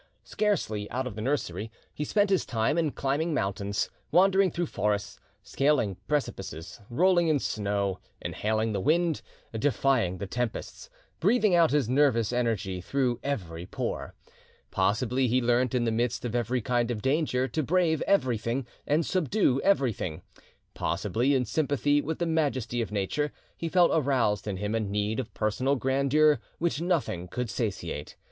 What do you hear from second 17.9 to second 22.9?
everything and subdue everything; possibly in sympathy with the majesty